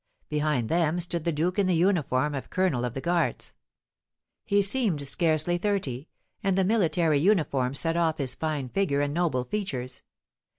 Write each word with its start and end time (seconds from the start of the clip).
Behind 0.29 0.67
them 0.67 0.99
stood 0.99 1.25
the 1.25 1.31
duke 1.31 1.59
in 1.59 1.67
the 1.67 1.75
uniform 1.75 2.33
of 2.33 2.49
colonel 2.49 2.85
of 2.85 2.95
the 2.95 3.01
guards. 3.01 3.53
He 4.43 4.63
seemed 4.63 5.07
scarcely 5.07 5.59
thirty, 5.59 6.07
and 6.41 6.57
the 6.57 6.65
military 6.65 7.19
uniform 7.19 7.75
set 7.75 7.95
off 7.95 8.17
his 8.17 8.33
fine 8.33 8.69
figure 8.69 9.01
and 9.01 9.13
noble 9.13 9.43
features. 9.43 10.01